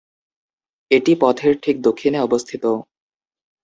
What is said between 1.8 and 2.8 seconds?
দক্ষিণে অবস্থিত।